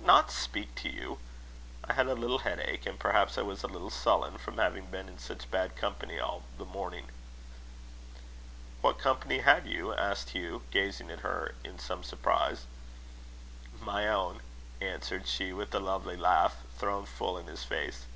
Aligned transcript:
"Not 0.00 0.30
speak 0.30 0.74
to 0.76 0.88
you? 0.88 1.18
I 1.86 1.92
had 1.92 2.06
a 2.06 2.14
little 2.14 2.38
headache 2.38 2.86
and 2.86 2.98
perhaps 2.98 3.36
I 3.36 3.42
was 3.42 3.62
a 3.62 3.66
little 3.66 3.90
sullen, 3.90 4.38
from 4.38 4.56
having 4.56 4.86
been 4.86 5.10
in 5.10 5.18
such 5.18 5.50
bad 5.50 5.76
company 5.76 6.18
all 6.18 6.44
the 6.56 6.64
morning." 6.64 7.10
"What 8.80 8.98
company 8.98 9.40
had 9.40 9.66
you?" 9.66 9.92
asked 9.92 10.30
Hugh, 10.30 10.62
gazing 10.70 11.10
at 11.10 11.20
her 11.20 11.54
in 11.62 11.78
some 11.78 12.02
surprise. 12.02 12.64
"My 13.78 14.08
own," 14.08 14.40
answered 14.80 15.26
she, 15.28 15.52
with 15.52 15.74
a 15.74 15.80
lovely 15.80 16.16
laugh, 16.16 16.62
thrown 16.78 17.04
full 17.04 17.36
in 17.36 17.46
his 17.46 17.62
face. 17.64 18.06